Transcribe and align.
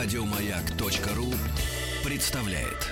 Радиомаяк.ру 0.00 1.26
представляет. 2.04 2.86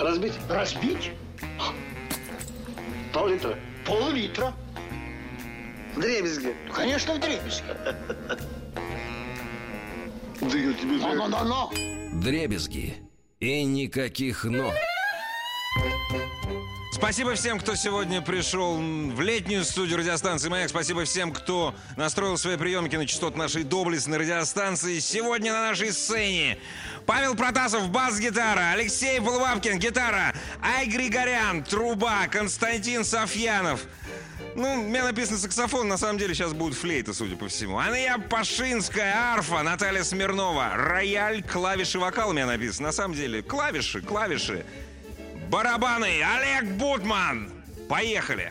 Разбить? 0.00 0.32
Разбить? 0.48 1.12
Пол-литра. 3.12 3.56
Пол-литра. 3.86 4.52
Дребезги. 5.94 6.56
Конечно, 6.74 7.14
в 7.14 7.20
дребезги. 7.20 7.62
Да 10.40 10.58
я 10.58 10.72
тебе. 10.72 10.96
Но-но-но-но. 10.96 11.70
Дребезги. 12.20 12.96
И 13.38 13.62
никаких 13.62 14.42
«но». 14.42 14.72
Спасибо 16.94 17.34
всем, 17.34 17.58
кто 17.58 17.74
сегодня 17.74 18.20
пришел 18.20 18.76
в 18.76 19.20
летнюю 19.22 19.64
студию 19.64 19.98
радиостанции 19.98 20.50
«Маяк». 20.50 20.68
Спасибо 20.68 21.04
всем, 21.06 21.32
кто 21.32 21.74
настроил 21.96 22.36
свои 22.36 22.58
приемники 22.58 22.96
на 22.96 23.06
частоту 23.06 23.38
нашей 23.38 23.64
доблестной 23.64 24.18
радиостанции. 24.18 24.98
Сегодня 24.98 25.54
на 25.54 25.68
нашей 25.68 25.90
сцене 25.90 26.58
Павел 27.06 27.34
Протасов, 27.34 27.88
бас-гитара, 27.88 28.72
Алексей 28.72 29.18
Полубабкин, 29.20 29.78
гитара, 29.78 30.34
Ай 30.62 30.86
Григорян, 30.86 31.64
труба, 31.64 32.28
Константин 32.28 33.04
Софьянов. 33.04 33.80
Ну, 34.54 34.74
у 34.74 34.82
меня 34.82 35.04
написано 35.04 35.38
саксофон, 35.38 35.88
на 35.88 35.96
самом 35.96 36.18
деле 36.18 36.34
сейчас 36.34 36.52
будет 36.52 36.74
флейта, 36.74 37.14
судя 37.14 37.36
по 37.36 37.48
всему. 37.48 37.78
Анна 37.78 38.22
Пашинская, 38.28 39.16
арфа, 39.32 39.62
Наталья 39.62 40.02
Смирнова, 40.02 40.72
рояль, 40.74 41.42
клавиши, 41.42 41.98
вокал 41.98 42.28
у 42.28 42.32
меня 42.34 42.44
написано. 42.44 42.88
На 42.88 42.92
самом 42.92 43.14
деле, 43.14 43.42
клавиши, 43.42 44.02
клавиши. 44.02 44.66
Барабаны, 45.52 46.22
Олег 46.22 46.64
Бутман. 46.78 47.50
Поехали. 47.86 48.50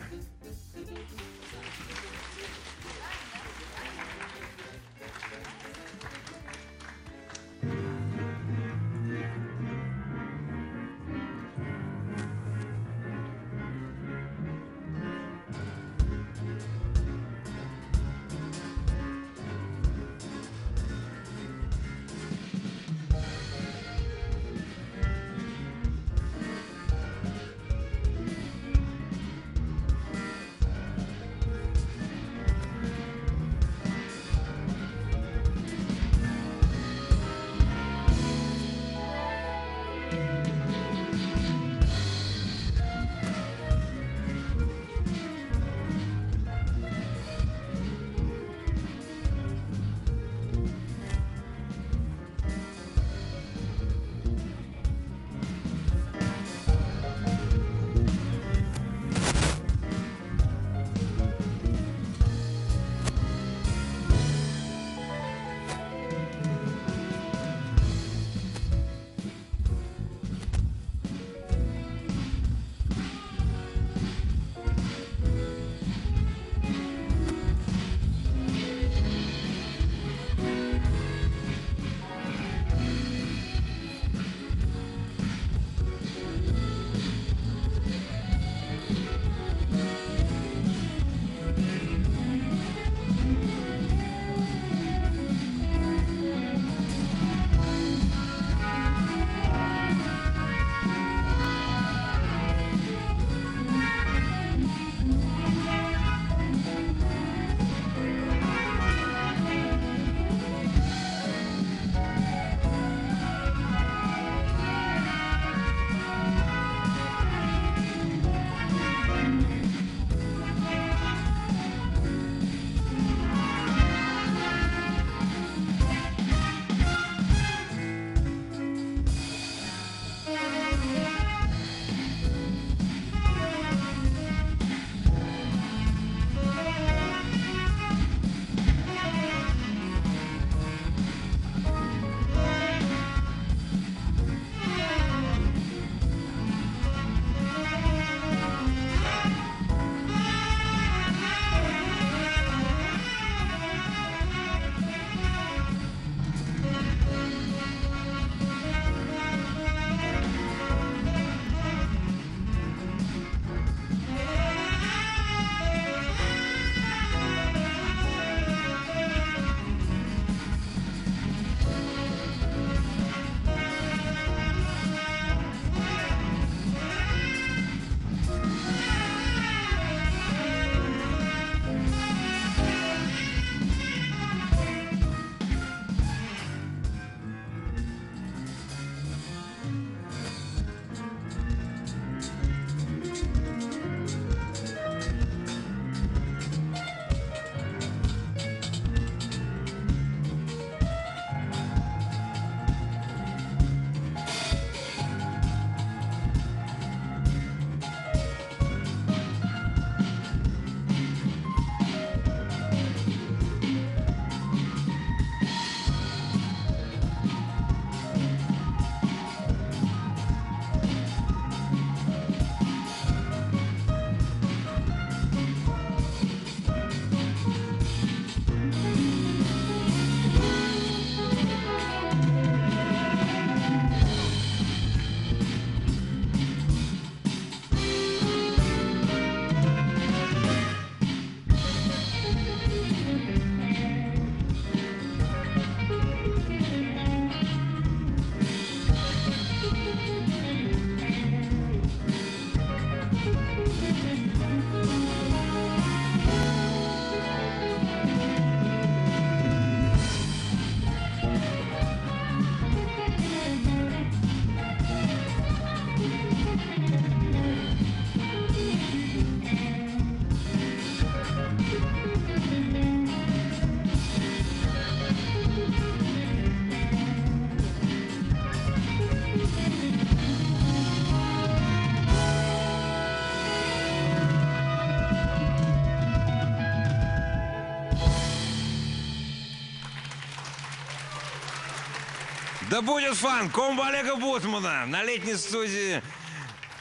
Да 292.72 292.80
будет 292.80 293.14
фан! 293.16 293.50
Комбо 293.50 293.86
Олега 293.88 294.16
Бутмана 294.16 294.86
на 294.86 295.04
летней 295.04 295.34
студии 295.34 296.02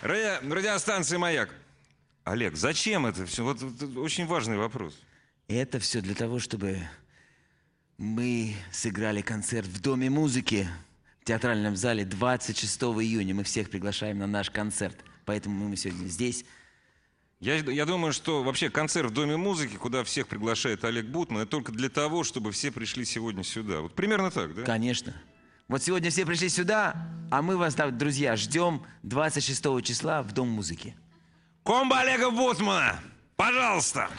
ради- 0.01 0.49
радиостанции 0.49 1.17
«Маяк». 1.17 1.53
Олег, 2.23 2.55
зачем 2.55 3.05
это 3.05 3.25
все? 3.25 3.43
Вот, 3.43 3.61
вот 3.61 3.97
очень 3.97 4.25
важный 4.25 4.55
вопрос. 4.55 4.97
Это 5.49 5.79
все 5.79 5.99
для 5.99 6.15
того, 6.15 6.39
чтобы 6.39 6.79
мы 7.97 8.55
сыграли 8.71 9.19
концерт 9.19 9.67
в 9.67 9.81
Доме 9.81 10.09
музыки 10.09 10.65
в 11.23 11.25
театральном 11.25 11.75
зале 11.75 12.05
26 12.05 12.83
июня. 12.83 13.35
Мы 13.35 13.43
всех 13.43 13.69
приглашаем 13.69 14.19
на 14.19 14.27
наш 14.27 14.49
концерт. 14.49 14.95
Поэтому 15.25 15.67
мы 15.67 15.75
сегодня 15.75 16.07
здесь. 16.07 16.45
Я, 17.41 17.57
я 17.57 17.85
думаю, 17.85 18.13
что 18.13 18.43
вообще 18.43 18.69
концерт 18.69 19.11
в 19.11 19.13
Доме 19.13 19.35
музыки, 19.35 19.75
куда 19.75 20.05
всех 20.05 20.29
приглашает 20.29 20.85
Олег 20.85 21.07
Бутман, 21.07 21.41
это 21.41 21.51
только 21.51 21.73
для 21.73 21.89
того, 21.89 22.23
чтобы 22.23 22.53
все 22.53 22.71
пришли 22.71 23.03
сегодня 23.03 23.43
сюда. 23.43 23.81
Вот 23.81 23.93
примерно 23.93 24.31
так, 24.31 24.55
да? 24.55 24.63
Конечно. 24.63 25.13
Вот 25.71 25.81
сегодня 25.81 26.11
все 26.11 26.25
пришли 26.25 26.49
сюда, 26.49 26.93
а 27.31 27.41
мы 27.41 27.55
вас, 27.55 27.75
друзья, 27.75 28.35
ждем 28.35 28.85
26 29.03 29.81
числа 29.81 30.21
в 30.21 30.33
Дом 30.33 30.49
музыки. 30.49 30.97
Комбо 31.63 31.99
Олега 32.01 32.29
Бутмана! 32.29 32.99
Пожалуйста! 33.37 34.09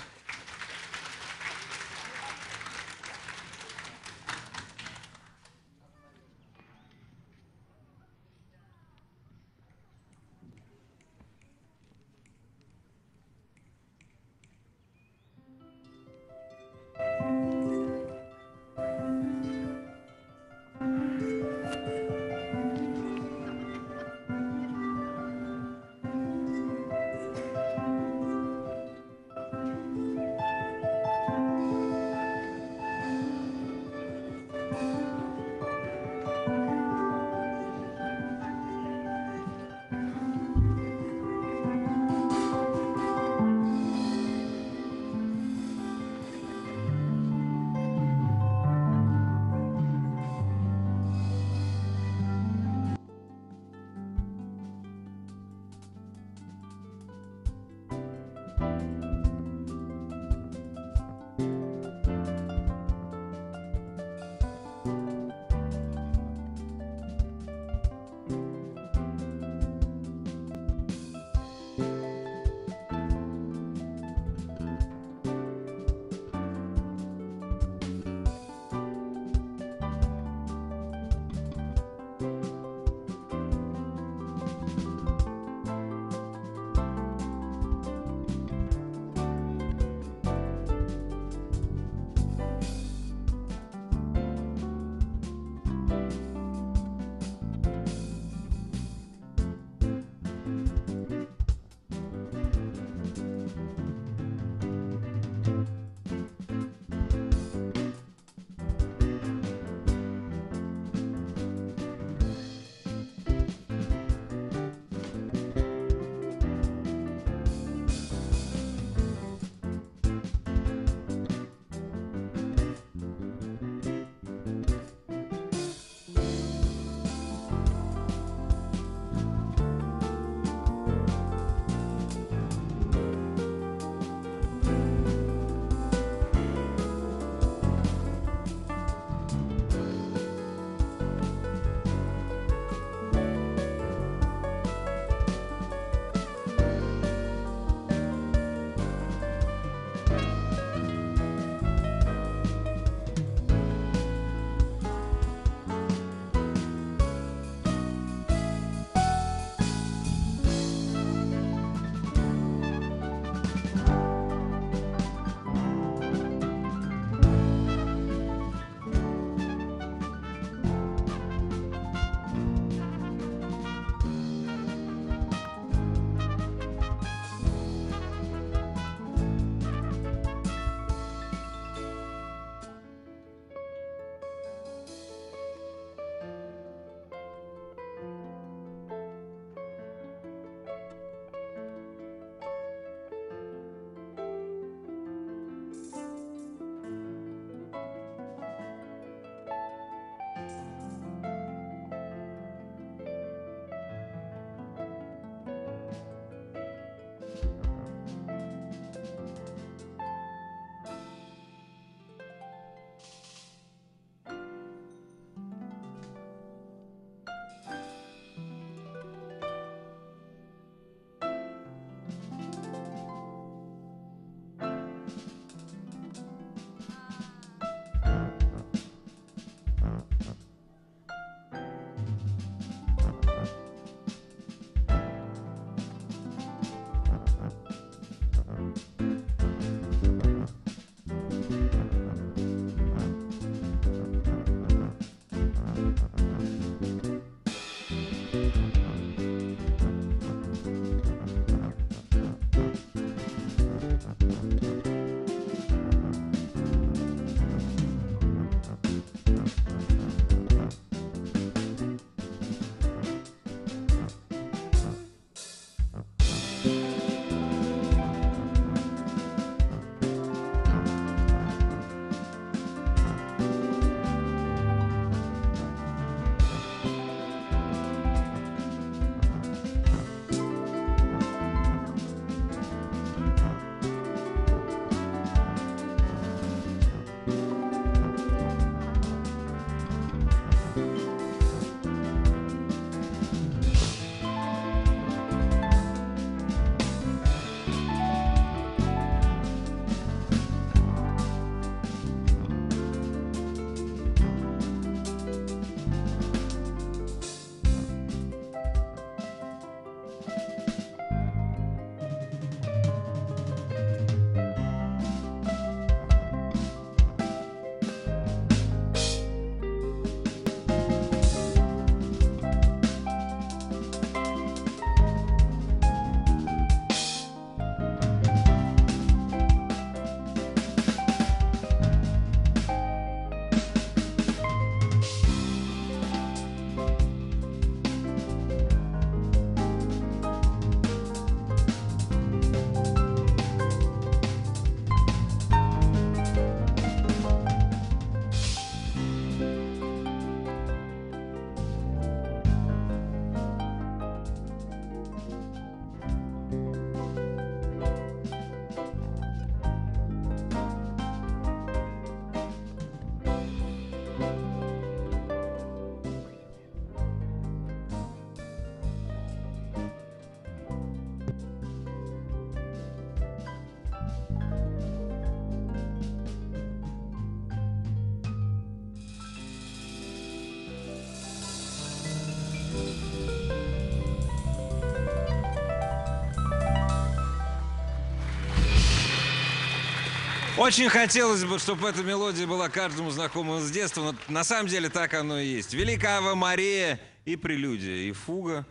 Очень 390.62 390.90
хотелось 390.90 391.42
бы, 391.42 391.58
чтобы 391.58 391.88
эта 391.88 392.04
мелодия 392.04 392.46
была 392.46 392.68
каждому 392.68 393.10
знакома 393.10 393.58
с 393.58 393.68
детства, 393.68 394.00
но 394.00 394.14
на 394.28 394.44
самом 394.44 394.68
деле 394.68 394.88
так 394.88 395.12
оно 395.12 395.40
и 395.40 395.44
есть. 395.44 395.74
Великая 395.74 396.18
Ава 396.18 396.36
Мария 396.36 397.00
и 397.24 397.34
прелюдия, 397.34 398.08
и 398.08 398.12
фуга 398.12 398.64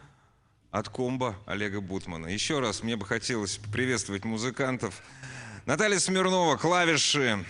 от 0.72 0.88
комбо 0.88 1.36
Олега 1.46 1.82
Бутмана. 1.82 2.28
Еще 2.28 2.62
раз 2.62 2.82
мне 2.82 2.96
бы 2.96 3.06
хотелось 3.06 3.58
приветствовать 3.74 4.24
музыкантов. 4.24 5.02
Наталья 5.66 6.00
Смирнова, 6.00 6.56
клавиши. 6.56 7.44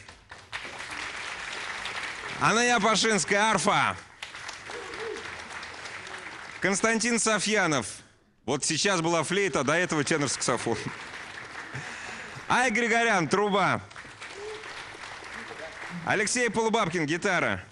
Анна 2.39 2.62
Япошинская, 2.62 3.51
арфа. 3.51 3.95
Константин 6.62 7.19
Софьянов. 7.19 7.86
Вот 8.48 8.65
сейчас 8.65 9.01
была 9.01 9.21
флейта, 9.21 9.63
до 9.63 9.74
этого 9.74 10.03
тенор-саксофон. 10.03 10.79
Ай 12.50 12.71
Григорян, 12.71 13.27
труба. 13.27 13.83
Алексей 16.05 16.50
Полубабкин, 16.50 17.05
гитара. 17.05 17.63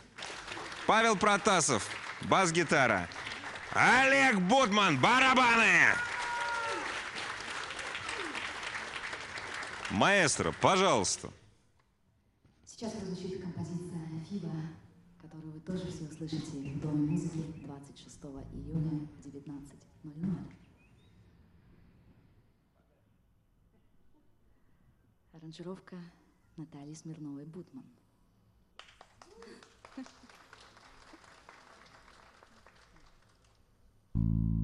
Павел 0.88 1.15
Протасов, 1.15 1.88
бас-гитара. 2.23 3.07
Олег 3.73 4.39
Бутман, 4.39 4.99
барабаны. 4.99 5.93
Маэстро, 9.91 10.51
пожалуйста. 10.61 11.31
Сейчас 12.65 12.93
прозвучит 12.93 13.41
композиция 13.41 14.23
«Фиба», 14.29 14.51
которую 15.21 15.53
вы 15.53 15.59
тоже 15.61 15.88
все 15.91 16.05
услышите 16.05 16.45
в 16.45 16.79
Доме 16.79 17.11
музыки 17.11 17.59
26 17.65 18.19
июня 18.53 19.07
в 19.17 19.27
19.00. 19.27 20.53
Аранжировка 25.33 25.97
Натальи 26.57 26.93
Смирновой-Бутман. 26.93 27.98
you 34.15 34.58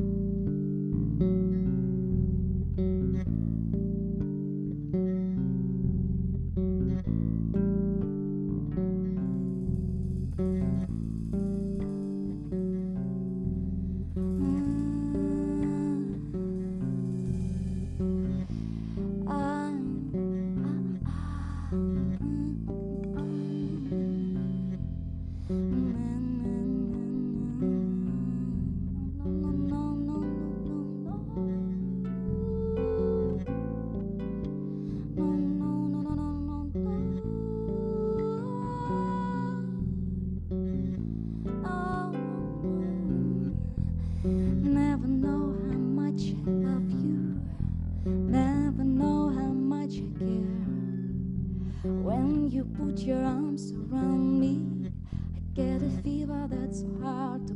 Never 44.95 45.07
know 45.07 45.53
how 45.67 45.77
much 45.77 46.21
I 46.47 46.51
love 46.51 46.89
you. 46.89 47.41
Never 48.05 48.85
know 48.85 49.27
how 49.27 49.51
much 49.51 49.95
I 49.97 50.07
care. 50.17 50.63
When 51.83 52.49
you 52.49 52.63
put 52.63 52.99
your 52.99 53.21
arms 53.21 53.73
around 53.73 54.39
me, 54.39 54.63
I 55.35 55.39
get 55.53 55.81
a 55.81 55.89
fever 56.01 56.47
that's 56.49 56.79
so 56.79 56.97
hard 57.03 57.45
to 57.47 57.54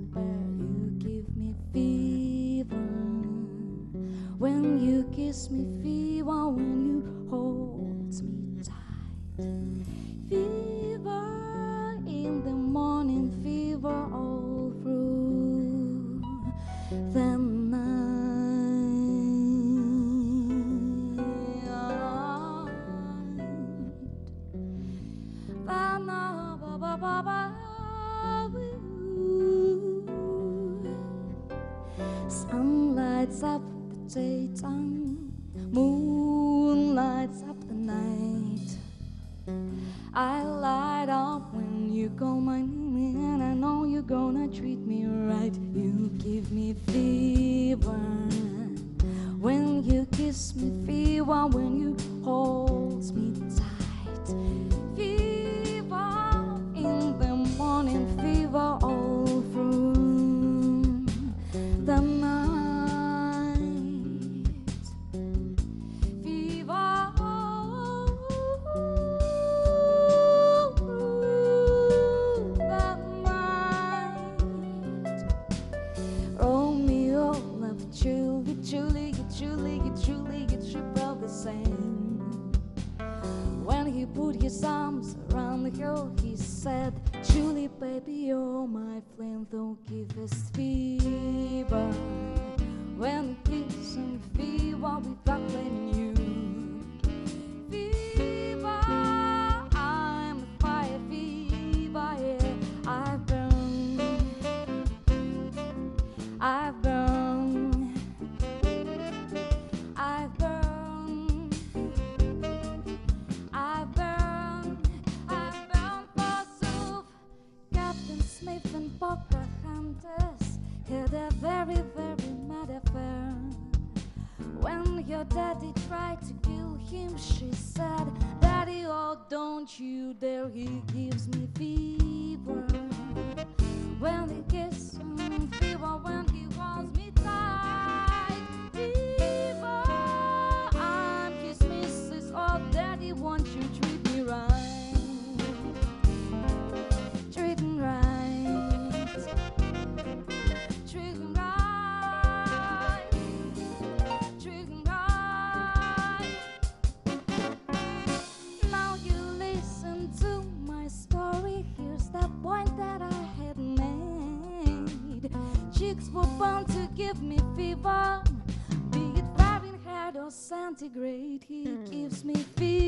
anti-great, 170.69 171.43
he 171.47 171.63
hmm. 171.63 171.83
gives 171.85 172.23
me 172.23 172.35
fear. 172.35 172.78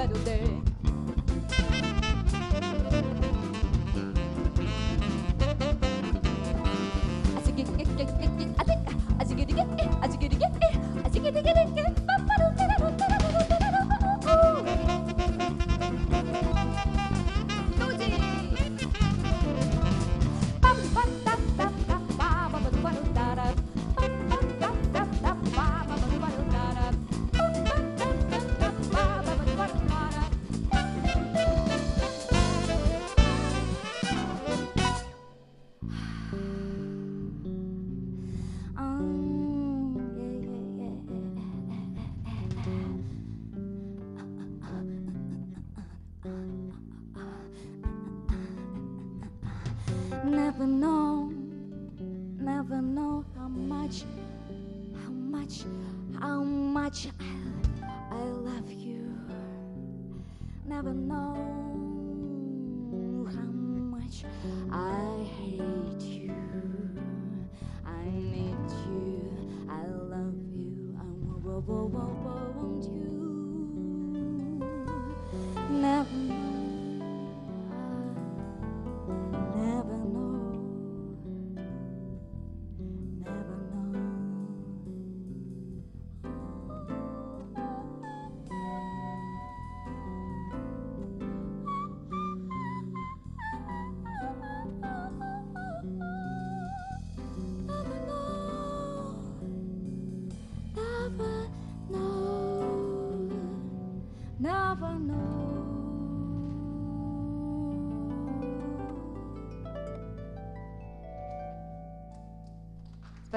better 0.00 0.24
day. 0.24 0.49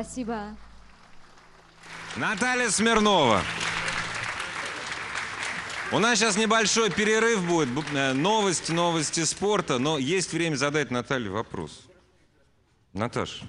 Спасибо. 0.03 0.57
Наталья 2.17 2.69
Смирнова. 2.69 3.41
У 5.93 5.99
нас 5.99 6.19
сейчас 6.19 6.35
небольшой 6.35 6.91
перерыв 6.91 7.47
будет. 7.47 7.69
Бу- 7.69 7.85
э, 7.95 8.11
Новости, 8.11 8.73
новости 8.73 9.23
спорта. 9.23 9.79
Но 9.79 9.97
есть 9.97 10.33
время 10.33 10.57
задать 10.57 10.91
Наталье 10.91 11.29
вопрос. 11.29 11.87
Наташа, 12.91 13.45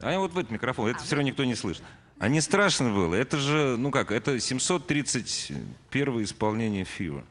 а 0.00 0.18
вот 0.18 0.32
в 0.32 0.38
этот 0.38 0.50
микрофон, 0.50 0.88
это 0.88 1.00
все 1.04 1.14
равно 1.16 1.28
никто 1.28 1.44
не 1.44 1.54
слышит. 1.54 1.82
А 2.18 2.28
не 2.28 2.40
страшно 2.40 2.90
было? 2.90 3.14
Это 3.14 3.36
же, 3.36 3.76
ну 3.76 3.90
как, 3.90 4.10
это 4.10 4.40
731 4.40 6.24
исполнение 6.24 6.84
Фива. 6.84 7.22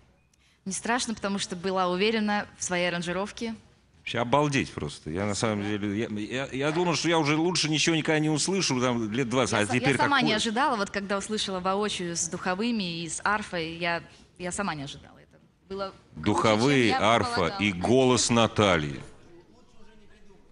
Не 0.66 0.72
страшно, 0.72 1.16
потому 1.16 1.40
что 1.40 1.56
была 1.56 1.88
уверена 1.88 2.48
в 2.60 2.64
своей 2.64 2.88
аранжировке. 2.90 3.56
Вообще 4.06 4.20
обалдеть 4.20 4.72
просто. 4.72 5.10
Я 5.10 5.26
на 5.26 5.34
самом 5.34 5.64
деле, 5.64 5.98
я, 5.98 6.08
я- 6.20 6.50
я 6.52 6.72
думал, 6.72 6.94
что 6.94 7.10
я 7.10 7.18
уже 7.18 7.36
лучше 7.36 7.70
ничего 7.70 7.96
никогда 7.96 8.20
не 8.20 8.30
услышу, 8.30 8.80
там, 8.80 9.12
лет 9.12 9.28
20, 9.30 9.52
Я, 9.54 9.60
а 9.62 9.66
теперь 9.66 9.94
я 9.94 9.98
сама 9.98 10.18
не 10.22 10.28
такое. 10.28 10.36
ожидала, 10.36 10.76
вот 10.76 10.92
когда 10.92 11.18
услышала 11.18 11.60
воочию 11.60 12.16
с 12.16 12.28
духовыми 12.28 13.02
и 13.02 13.10
с 13.10 13.20
арфой, 13.24 13.78
я, 13.78 14.04
я 14.38 14.52
сама 14.52 14.76
не 14.76 14.84
ожидала. 14.84 15.18
Это 15.18 15.40
было 15.68 15.92
круче, 16.14 16.24
Духовые, 16.24 16.88
я 16.90 17.00
арфа 17.16 17.48
и 17.60 17.72
голос 17.72 18.30
Натальи. 18.30 19.02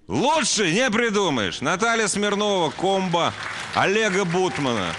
Лучше 0.07 0.71
не 0.73 0.89
придумаешь. 0.89 1.61
Наталья 1.61 2.07
Смирнова, 2.07 2.71
комбо 2.71 3.31
Олега 3.75 4.25
Бутмана. 4.25 4.93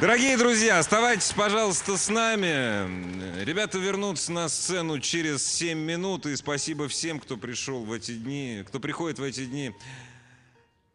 Дорогие 0.00 0.38
друзья, 0.38 0.78
оставайтесь, 0.78 1.30
пожалуйста, 1.34 1.98
с 1.98 2.08
нами. 2.08 3.44
Ребята 3.44 3.78
вернутся 3.78 4.32
на 4.32 4.48
сцену 4.48 4.98
через 4.98 5.46
7 5.46 5.78
минут. 5.78 6.24
И 6.24 6.34
спасибо 6.36 6.88
всем, 6.88 7.20
кто 7.20 7.36
пришел 7.36 7.84
в 7.84 7.92
эти 7.92 8.12
дни, 8.12 8.64
кто 8.66 8.80
приходит 8.80 9.18
в 9.18 9.22
эти 9.22 9.44
дни 9.44 9.72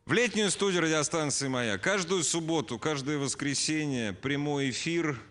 в 0.08 0.14
летнюю 0.14 0.50
студию 0.50 0.82
радиостанции 0.82 1.48
«Моя». 1.48 1.78
Каждую 1.78 2.24
субботу, 2.24 2.80
каждое 2.80 3.20
воскресенье 3.20 4.12
прямой 4.12 4.72
эфир, 4.72 5.22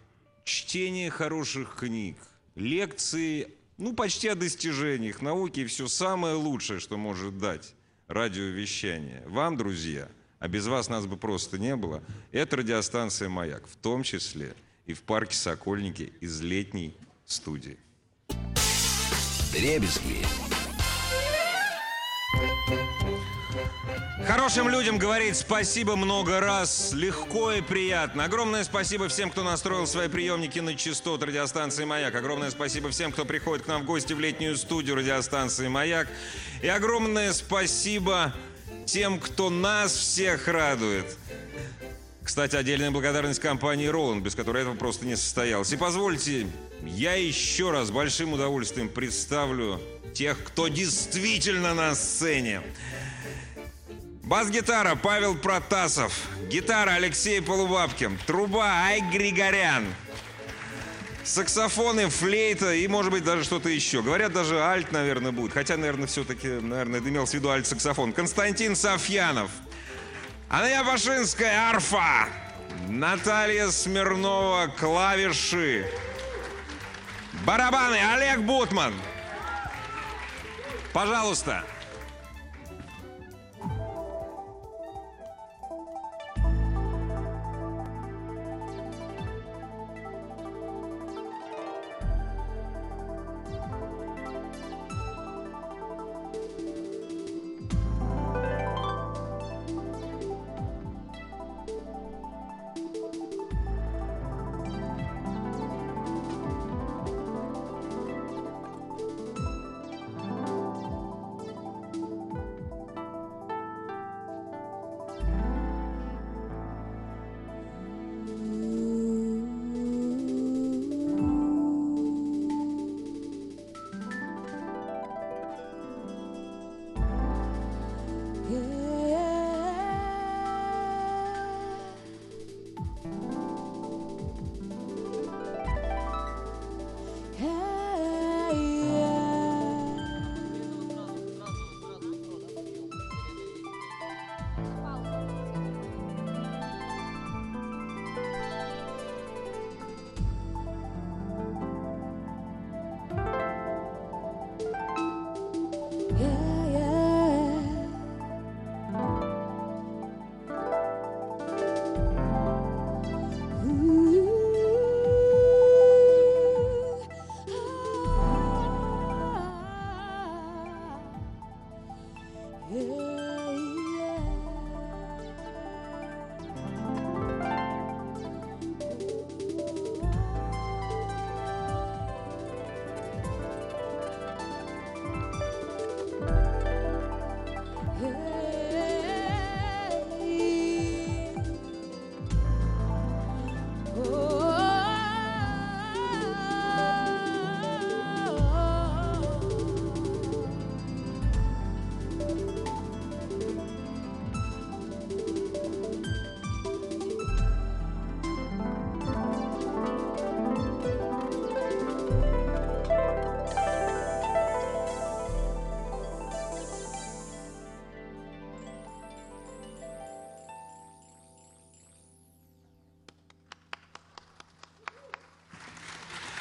чтение 0.45 1.11
хороших 1.11 1.75
книг, 1.75 2.17
лекции, 2.55 3.49
ну, 3.77 3.93
почти 3.93 4.29
о 4.29 4.37
достижениях 4.37 5.21
науки 5.21 5.61
и 5.61 5.67
все 5.67 5.89
самое 5.89 6.37
лучшее, 6.37 6.79
что 6.79 6.97
может 6.97 7.39
дать 7.39 7.75
радиовещание. 8.07 9.25
Вам, 9.27 9.57
друзья, 9.57 10.09
а 10.45 10.49
без 10.49 10.67
вас 10.67 10.91
нас 10.91 11.07
бы 11.07 11.17
просто 11.17 11.57
не 11.57 11.75
было, 11.75 12.03
это 12.31 12.59
радиостанция 12.59 13.31
«Маяк», 13.31 13.67
в 13.67 13.77
том 13.77 14.03
числе 14.03 14.55
и 14.85 14.93
в 14.93 15.01
парке 15.01 15.35
«Сокольники» 15.35 16.13
из 16.21 16.43
летней 16.43 16.95
студии. 17.25 17.79
Дребезги. 19.53 20.19
Хорошим 24.27 24.69
людям 24.69 24.99
говорить 24.99 25.35
спасибо 25.35 25.97
много 25.97 26.41
раз, 26.41 26.93
легко 26.93 27.53
и 27.53 27.63
приятно. 27.63 28.25
Огромное 28.25 28.65
спасибо 28.65 29.09
всем, 29.09 29.31
кто 29.31 29.45
настроил 29.45 29.87
свои 29.87 30.09
приемники 30.09 30.59
на 30.59 30.75
частот 30.75 31.23
радиостанции 31.23 31.87
«Маяк». 31.87 32.15
Огромное 32.15 32.51
спасибо 32.51 32.91
всем, 32.91 33.13
кто 33.13 33.25
приходит 33.25 33.65
к 33.65 33.69
нам 33.69 33.85
в 33.85 33.87
гости 33.87 34.13
в 34.13 34.21
летнюю 34.21 34.59
студию 34.59 34.97
радиостанции 34.97 35.69
«Маяк». 35.69 36.07
И 36.61 36.69
огромное 36.69 37.33
спасибо 37.33 38.35
тем, 38.87 39.19
кто 39.19 39.51
нас 39.51 39.93
всех 39.93 40.49
радует. 40.49 41.17
Кстати, 42.23 42.57
отдельная 42.57 42.91
благодарность 42.91 43.41
компании 43.41 43.87
«Роланд», 43.87 44.23
без 44.25 44.35
которой 44.35 44.63
этого 44.63 44.75
просто 44.75 45.05
не 45.05 45.17
состоялось. 45.17 45.73
И 45.73 45.77
позвольте, 45.77 46.47
я 46.83 47.15
еще 47.15 47.71
раз 47.71 47.91
большим 47.91 48.33
удовольствием 48.33 48.89
представлю 48.89 49.81
тех, 50.15 50.43
кто 50.43 50.69
действительно 50.69 51.75
на 51.75 51.95
сцене. 51.95 52.63
Бас-гитара 54.23 54.95
Павел 54.95 55.37
Протасов. 55.37 56.29
Гитара 56.49 56.93
Алексей 56.93 57.43
Полубабкин. 57.43 58.19
Труба 58.27 58.87
Ай 58.87 59.03
Григорян. 59.13 59.85
Саксофоны, 61.25 62.09
флейта 62.09 62.73
и, 62.75 62.87
может 62.87 63.11
быть, 63.11 63.25
даже 63.25 63.45
что-то 63.45 63.69
еще. 63.69 64.03
Говорят, 64.03 64.33
даже 64.33 64.61
альт, 64.61 64.93
наверное, 64.93 65.33
будет. 65.33 65.53
Хотя, 65.53 65.77
наверное, 65.77 66.07
все-таки, 66.07 66.49
наверное, 66.49 67.01
это 67.01 67.09
имелся 67.09 67.33
в 67.33 67.35
виду 67.35 67.51
альт-саксофон. 67.51 68.13
Константин 68.13 68.77
Софьянов. 68.77 69.51
Анна 70.49 70.85
Пашинская, 70.85 71.71
арфа. 71.71 72.29
Наталья 72.89 73.69
Смирнова, 73.71 74.73
клавиши. 74.79 75.87
Барабаны, 77.45 77.99
Олег 78.15 78.41
Бутман. 78.41 78.95
Пожалуйста. 80.93 81.65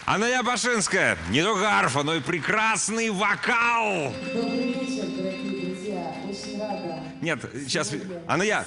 Анна 0.05 0.43
Башинская. 0.43 1.17
Не 1.29 1.41
только 1.43 1.69
арфа, 1.69 2.03
но 2.03 2.15
и 2.15 2.19
прекрасный 2.19 3.09
вокал. 3.09 4.13
Добрый 4.33 4.73
вечер, 4.73 5.05
дорогие 5.15 5.65
друзья. 5.65 6.15
Очень 6.29 6.59
рада. 6.59 6.99
Нет, 7.21 7.39
сейчас... 7.53 7.93
Анна, 8.27 8.65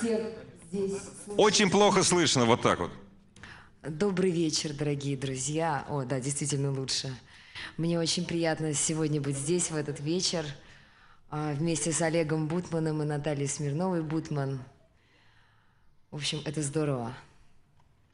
здесь 0.72 0.92
очень 1.36 1.70
плохо 1.70 2.02
слышно 2.02 2.46
вот 2.46 2.62
так 2.62 2.80
вот. 2.80 2.90
Добрый 3.82 4.30
вечер, 4.30 4.72
дорогие 4.72 5.16
друзья. 5.16 5.84
О, 5.88 6.04
да, 6.04 6.20
действительно 6.20 6.72
лучше. 6.72 7.14
Мне 7.76 7.98
очень 8.00 8.24
приятно 8.24 8.72
сегодня 8.72 9.20
быть 9.20 9.36
здесь 9.36 9.70
в 9.70 9.76
этот 9.76 10.00
вечер 10.00 10.46
а, 11.30 11.52
вместе 11.52 11.92
с 11.92 12.00
Олегом 12.00 12.48
Бутманом 12.48 13.02
и 13.02 13.04
Натальей 13.04 13.46
Смирновой 13.46 14.02
Бутман. 14.02 14.60
В 16.10 16.16
общем, 16.16 16.40
это 16.46 16.62
здорово. 16.62 17.14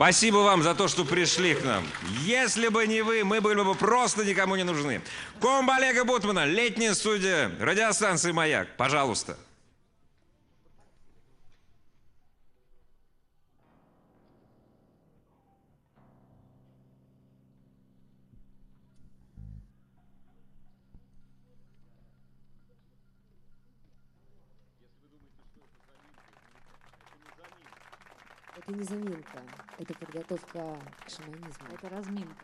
Спасибо 0.02 0.38
вам 0.38 0.64
за 0.64 0.74
то, 0.74 0.88
что 0.88 1.04
пришли 1.04 1.54
к 1.54 1.62
нам. 1.62 1.86
Если 2.24 2.66
бы 2.66 2.88
не 2.88 3.02
вы, 3.02 3.22
мы 3.22 3.40
были 3.40 3.62
бы 3.62 3.76
просто 3.76 4.24
никому 4.24 4.56
не 4.56 4.64
нужны. 4.64 5.00
Комб 5.40 5.70
Олега 5.70 6.04
Бутмана, 6.04 6.44
летняя 6.44 6.92
студия 6.92 7.52
радиостанции 7.60 8.32
«Маяк». 8.32 8.76
Пожалуйста. 8.76 9.38
Это 28.56 28.72
не 28.72 28.82
заминка, 28.82 29.40
это 29.82 29.94
подготовка 29.94 30.78
к 31.04 31.10
шаманизму. 31.10 31.66
Это 31.74 31.88
разминка. 31.88 32.34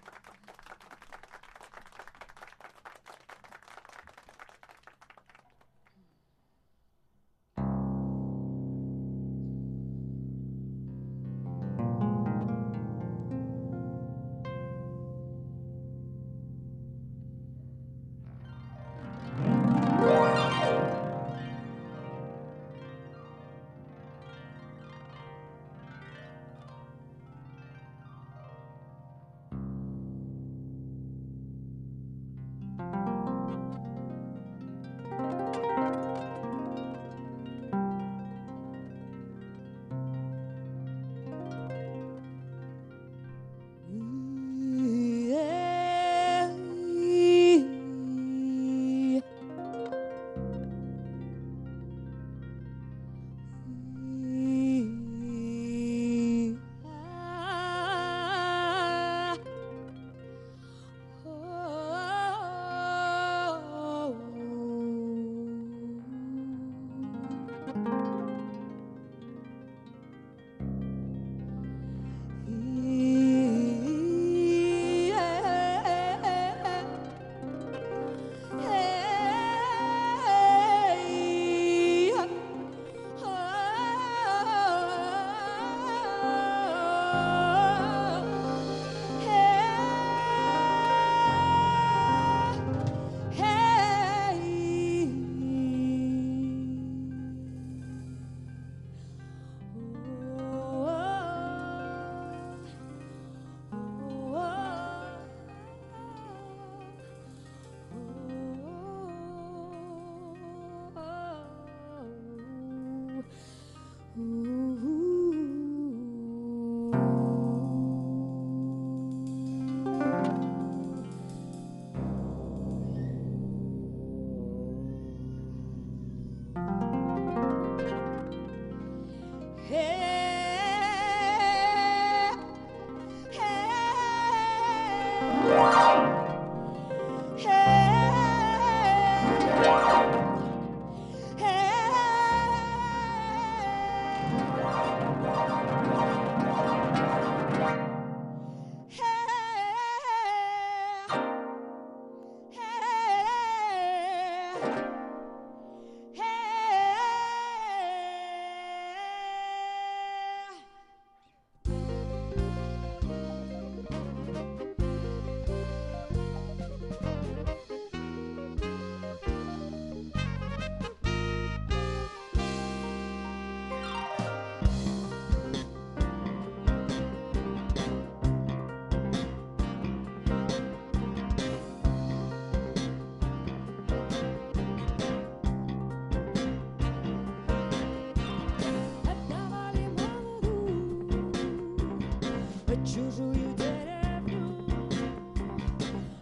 Чужую 192.98 193.54
деревню. 193.56 194.56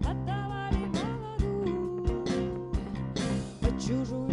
Отдавали 0.00 0.84
молоду 0.92 2.26
по 3.62 3.68
чужую 3.80 4.25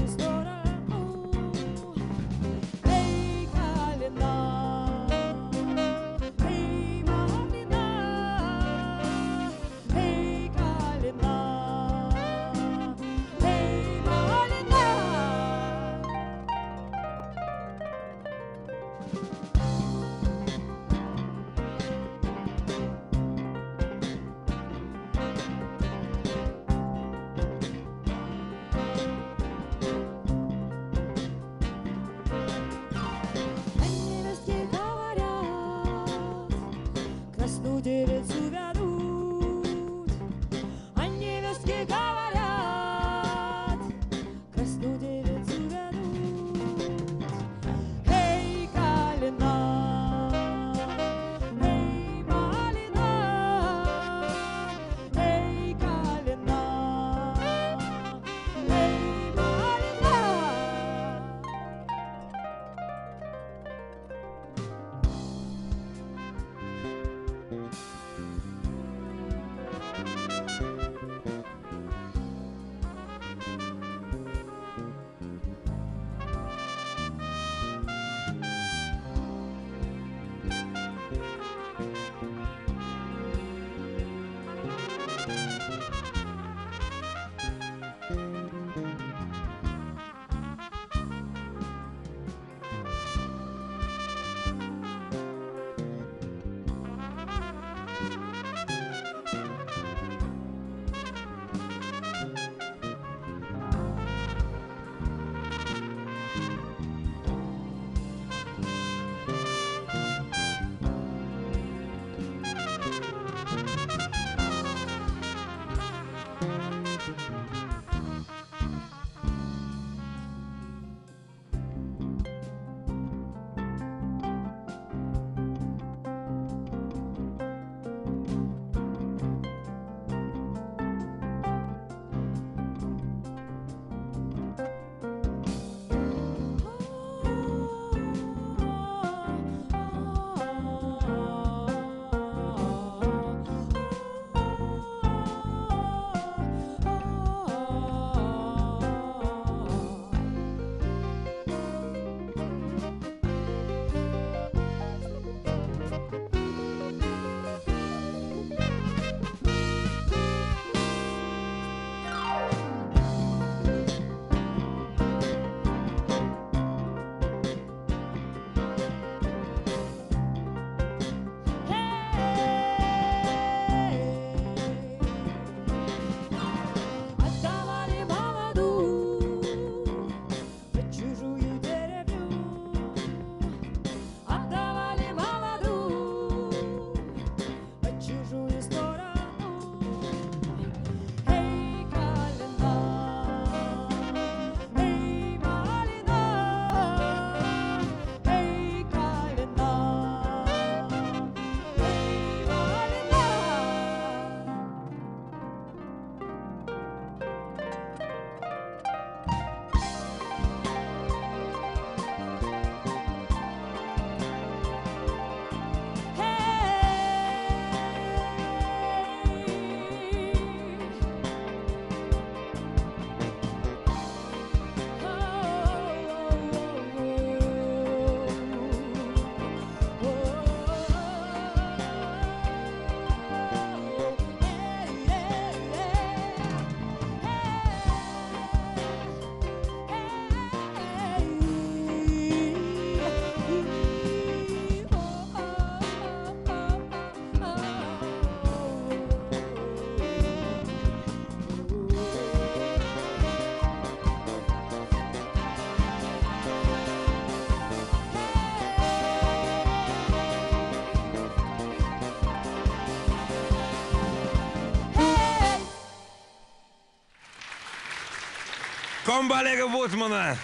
Комбо 269.13 269.37
Олега 269.37 269.67
Бутмана. 269.67 270.35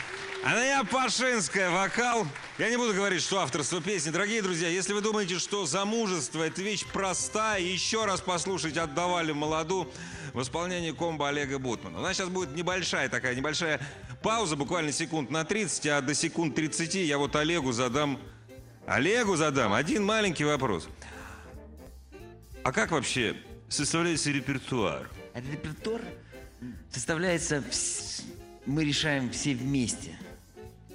Анная 0.43 0.83
Пашинская, 0.83 1.71
вокал. 1.71 2.27
Я 2.59 2.69
не 2.69 2.77
буду 2.77 2.93
говорить, 2.93 3.23
что 3.23 3.39
авторство 3.39 3.81
песни. 3.81 4.11
Дорогие 4.11 4.43
друзья, 4.43 4.67
если 4.67 4.93
вы 4.93 5.01
думаете, 5.01 5.39
что 5.39 5.65
замужество– 5.65 6.43
это 6.45 6.61
вещь 6.61 6.85
простая, 6.85 7.61
еще 7.61 8.05
раз 8.05 8.21
послушать 8.21 8.77
«Отдавали 8.77 9.31
молоду» 9.31 9.91
в 10.35 10.41
исполнении 10.43 10.91
комбо 10.91 11.29
Олега 11.29 11.57
Бутмана. 11.57 11.97
У 11.97 12.01
нас 12.03 12.15
сейчас 12.15 12.29
будет 12.29 12.55
небольшая 12.55 13.09
такая, 13.09 13.33
небольшая 13.33 13.81
пауза, 14.21 14.55
буквально 14.55 14.91
секунд 14.91 15.31
на 15.31 15.43
30, 15.43 15.87
а 15.87 16.01
до 16.01 16.13
секунд 16.13 16.53
30 16.53 16.93
я 16.93 17.17
вот 17.17 17.35
Олегу 17.35 17.71
задам... 17.71 18.19
Олегу 18.85 19.35
задам 19.35 19.73
один 19.73 20.05
маленький 20.05 20.43
вопрос. 20.43 20.87
А 22.63 22.71
как 22.71 22.91
вообще 22.91 23.35
составляется 23.67 24.29
репертуар? 24.29 25.09
А 25.33 25.41
репертуар 25.41 26.03
составляется... 26.91 27.63
Мы 28.69 28.85
решаем 28.85 29.31
все 29.31 29.55
вместе. 29.55 30.15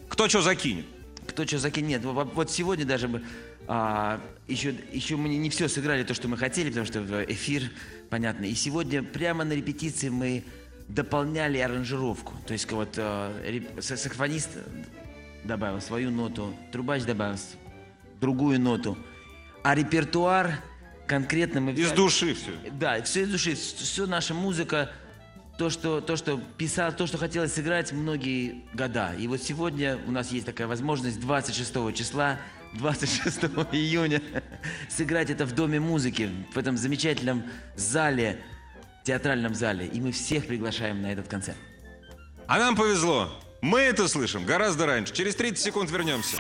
Кто 0.08 0.28
что 0.28 0.42
закинет? 0.42 0.86
Кто 1.26 1.44
что 1.44 1.58
закинет. 1.58 1.88
Нет, 1.88 2.04
вот 2.04 2.32
вот 2.34 2.50
сегодня 2.50 2.84
даже 2.84 3.08
мы 3.08 3.24
а, 3.66 4.20
еще, 4.46 4.74
еще 4.92 5.16
мы 5.16 5.28
не 5.28 5.50
все 5.50 5.68
сыграли 5.68 6.04
то, 6.04 6.14
что 6.14 6.28
мы 6.28 6.36
хотели, 6.36 6.68
потому 6.68 6.86
что 6.86 7.24
эфир, 7.24 7.70
понятно. 8.10 8.44
И 8.44 8.54
сегодня 8.54 9.02
прямо 9.02 9.42
на 9.42 9.54
репетиции 9.54 10.08
мы 10.08 10.44
дополняли 10.86 11.58
аранжировку. 11.58 12.34
То 12.46 12.52
есть 12.52 12.70
вот 12.70 12.96
са- 12.96 13.82
саксофонист 13.82 14.50
добавил 15.42 15.80
свою 15.80 16.12
ноту, 16.12 16.54
трубач 16.70 17.02
добавил 17.02 17.38
другую 18.20 18.60
ноту. 18.60 18.96
А 19.64 19.74
репертуар 19.74 20.60
конкретно 21.08 21.60
мы... 21.60 21.72
Из 21.72 21.86
взяли- 21.86 21.96
души 21.96 22.34
все. 22.34 22.52
да, 22.70 23.02
все 23.02 23.22
из 23.22 23.30
души, 23.30 23.56
все 23.56 24.06
наша 24.06 24.32
музыка, 24.32 24.92
то, 25.58 25.70
что, 25.70 26.00
то, 26.00 26.16
что 26.16 26.40
писал, 26.58 26.92
то, 26.92 27.06
что 27.06 27.18
хотелось 27.18 27.54
сыграть 27.54 27.92
многие 27.92 28.64
года. 28.72 29.14
И 29.18 29.28
вот 29.28 29.42
сегодня 29.42 29.98
у 30.06 30.10
нас 30.10 30.32
есть 30.32 30.46
такая 30.46 30.66
возможность 30.66 31.20
26 31.20 31.94
числа, 31.94 32.38
26 32.74 33.44
июня 33.72 34.20
сыграть 34.88 35.30
это 35.30 35.46
в 35.46 35.52
Доме 35.52 35.78
музыки, 35.78 36.30
в 36.52 36.58
этом 36.58 36.76
замечательном 36.76 37.44
зале, 37.76 38.40
театральном 39.04 39.54
зале. 39.54 39.86
И 39.86 40.00
мы 40.00 40.12
всех 40.12 40.46
приглашаем 40.46 41.02
на 41.02 41.12
этот 41.12 41.28
концерт. 41.28 41.58
А 42.46 42.58
нам 42.58 42.74
повезло. 42.76 43.32
Мы 43.60 43.80
это 43.80 44.08
слышим 44.08 44.44
гораздо 44.44 44.86
раньше. 44.86 45.14
Через 45.14 45.36
30 45.36 45.58
секунд 45.64 45.90
вернемся. 45.90 46.36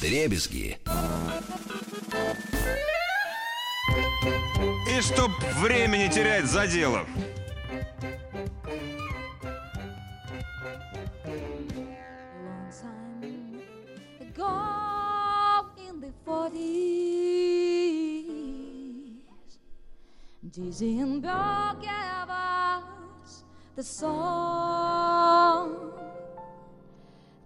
Дребезги. 0.00 0.78
И 4.88 5.00
чтоб 5.00 5.30
времени 5.60 6.08
терять 6.08 6.46
за 6.46 6.66
дело. 6.66 7.06
long 12.50 12.66
time 12.70 13.62
ago 14.20 15.66
in 15.88 16.00
the 16.00 16.12
40s. 16.26 16.50
Dizzy 20.50 20.98
and 20.98 21.22
Bill 21.22 21.76
gave 21.80 22.28
us 22.28 23.44
the 23.76 23.84
song. 23.84 25.92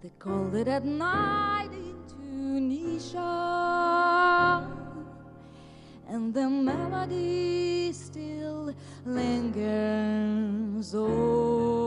They 0.01 0.09
called 0.19 0.55
it 0.55 0.67
at 0.67 0.83
night 0.85 1.69
in 1.71 1.95
Tunisia. 2.07 3.21
And 6.07 6.33
the 6.33 6.47
melody 6.47 7.91
still 7.91 8.73
lingers 9.05 10.93
on. 10.93 11.85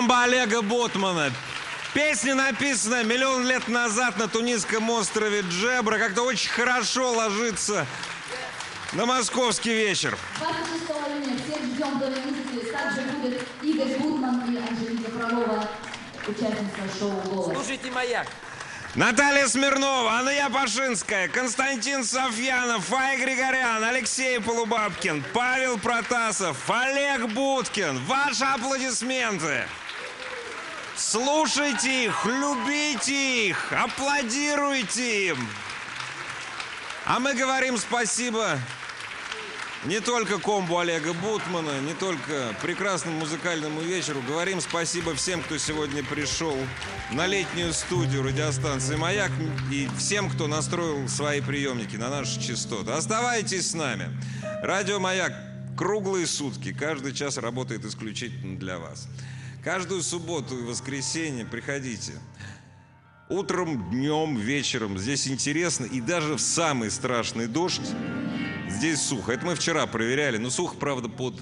Комбо 0.00 0.22
Олега 0.22 0.62
Ботмана. 0.62 1.30
Песня 1.92 2.34
написана 2.34 3.04
миллион 3.04 3.46
лет 3.46 3.68
назад 3.68 4.16
на 4.16 4.28
тунисском 4.28 4.88
острове 4.88 5.42
Джебра. 5.42 5.98
Как-то 5.98 6.22
очень 6.22 6.48
хорошо 6.48 7.12
ложится 7.12 7.86
на 8.94 9.04
московский 9.04 9.74
вечер. 9.74 10.16
26 10.38 10.90
июня 10.90 11.36
всех 11.36 11.62
ждем 11.66 11.98
в 11.98 11.98
Доме. 11.98 12.16
Также 12.72 13.02
будет 13.18 13.42
Игорь 13.60 13.98
Гудман 13.98 14.42
и 14.50 14.56
Анжелика 14.56 15.10
Фролова, 15.10 15.68
участница 16.26 16.98
шоу 16.98 17.10
«Голос». 17.26 17.54
Слушайте 17.54 17.90
«Маяк». 17.90 18.26
Наталья 18.94 19.46
Смирнова, 19.48 20.12
Анна 20.12 20.32
Пашинская, 20.50 21.28
Константин 21.28 22.04
Софьянов, 22.04 22.86
Фай 22.86 23.18
Григорян, 23.18 23.84
Алексей 23.84 24.40
Полубабкин, 24.40 25.22
Павел 25.34 25.78
Протасов, 25.78 26.56
Олег 26.70 27.28
Будкин. 27.28 27.98
Ваши 28.06 28.44
аплодисменты. 28.44 29.66
Слушайте 31.00 32.04
их, 32.04 32.26
любите 32.26 33.48
их, 33.48 33.72
аплодируйте 33.72 35.28
им. 35.28 35.48
А 37.06 37.18
мы 37.18 37.34
говорим 37.34 37.78
спасибо 37.78 38.58
не 39.86 40.00
только 40.00 40.38
комбу 40.38 40.78
Олега 40.78 41.14
Бутмана, 41.14 41.80
не 41.80 41.94
только 41.94 42.54
прекрасному 42.60 43.20
музыкальному 43.20 43.80
вечеру. 43.80 44.20
Говорим 44.28 44.60
спасибо 44.60 45.14
всем, 45.14 45.42
кто 45.42 45.56
сегодня 45.56 46.04
пришел 46.04 46.54
на 47.10 47.26
летнюю 47.26 47.72
студию 47.72 48.22
радиостанции 48.22 48.96
«Маяк» 48.96 49.32
и 49.72 49.88
всем, 49.96 50.28
кто 50.28 50.48
настроил 50.48 51.08
свои 51.08 51.40
приемники 51.40 51.96
на 51.96 52.10
наши 52.10 52.38
частоты. 52.38 52.90
Оставайтесь 52.90 53.70
с 53.70 53.74
нами. 53.74 54.10
Радио 54.62 55.00
«Маяк» 55.00 55.32
круглые 55.78 56.26
сутки. 56.26 56.74
Каждый 56.74 57.14
час 57.14 57.38
работает 57.38 57.86
исключительно 57.86 58.58
для 58.58 58.78
вас. 58.78 59.08
Каждую 59.62 60.02
субботу 60.02 60.58
и 60.58 60.62
воскресенье 60.62 61.44
приходите. 61.44 62.14
Утром, 63.28 63.90
днем, 63.90 64.36
вечером. 64.36 64.98
Здесь 64.98 65.28
интересно. 65.28 65.84
И 65.84 66.00
даже 66.00 66.36
в 66.36 66.40
самый 66.40 66.90
страшный 66.90 67.46
дождь 67.46 67.82
здесь 68.68 69.02
сухо. 69.02 69.32
Это 69.32 69.44
мы 69.44 69.54
вчера 69.54 69.86
проверяли. 69.86 70.38
Но 70.38 70.48
сухо, 70.48 70.76
правда, 70.76 71.10
под, 71.10 71.38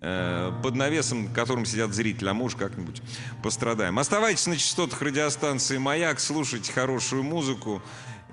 э, 0.00 0.52
под 0.62 0.74
навесом, 0.74 1.32
которым 1.34 1.66
сидят 1.66 1.92
зрители. 1.92 2.30
А 2.30 2.34
мы 2.34 2.46
уж 2.46 2.56
как-нибудь 2.56 3.02
пострадаем. 3.42 3.98
Оставайтесь 3.98 4.46
на 4.46 4.56
частотах 4.56 5.02
радиостанции 5.02 5.76
«Маяк», 5.76 6.18
слушайте 6.18 6.72
хорошую 6.72 7.24
музыку. 7.24 7.82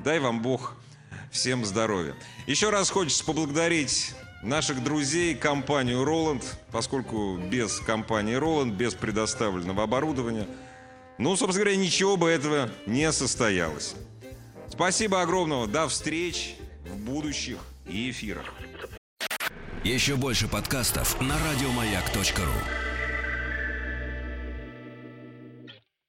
Дай 0.05 0.19
вам 0.19 0.41
Бог 0.41 0.75
всем 1.31 1.65
здоровья. 1.65 2.15
Еще 2.45 2.69
раз 2.69 2.89
хочется 2.89 3.25
поблагодарить 3.25 4.15
наших 4.41 4.83
друзей, 4.83 5.35
компанию 5.35 6.03
«Роланд», 6.03 6.43
поскольку 6.71 7.37
без 7.37 7.79
компании 7.79 8.35
«Роланд», 8.35 8.73
без 8.73 8.93
предоставленного 8.93 9.83
оборудования, 9.83 10.47
ну, 11.17 11.35
собственно 11.35 11.65
говоря, 11.65 11.77
ничего 11.77 12.17
бы 12.17 12.29
этого 12.29 12.69
не 12.85 13.11
состоялось. 13.11 13.95
Спасибо 14.69 15.21
огромного. 15.21 15.67
До 15.67 15.87
встреч 15.87 16.55
в 16.85 16.95
будущих 16.97 17.57
эфирах. 17.87 18.53
Еще 19.83 20.15
больше 20.15 20.47
подкастов 20.47 21.19
на 21.21 21.35
радиомаяк.ру. 21.39 22.86